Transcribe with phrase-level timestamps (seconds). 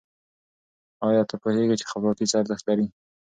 [1.07, 2.87] آیا ته پوهېږي چې خپلواکي څه ارزښت لري؟